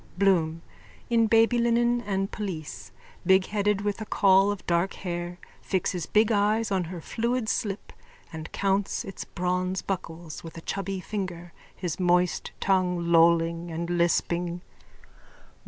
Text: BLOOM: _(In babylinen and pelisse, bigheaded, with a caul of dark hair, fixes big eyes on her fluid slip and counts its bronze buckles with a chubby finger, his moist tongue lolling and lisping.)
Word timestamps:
BLOOM: 0.17 0.63
_(In 1.11 1.29
babylinen 1.29 2.01
and 2.07 2.31
pelisse, 2.31 2.91
bigheaded, 3.23 3.81
with 3.81 4.01
a 4.01 4.05
caul 4.07 4.49
of 4.49 4.65
dark 4.65 4.95
hair, 4.95 5.37
fixes 5.61 6.07
big 6.07 6.31
eyes 6.31 6.71
on 6.71 6.85
her 6.85 6.99
fluid 6.99 7.47
slip 7.47 7.93
and 8.33 8.51
counts 8.51 9.05
its 9.05 9.25
bronze 9.25 9.83
buckles 9.83 10.43
with 10.43 10.57
a 10.57 10.61
chubby 10.61 11.01
finger, 11.01 11.53
his 11.75 11.99
moist 11.99 12.51
tongue 12.59 13.11
lolling 13.11 13.69
and 13.69 13.91
lisping.) 13.91 14.61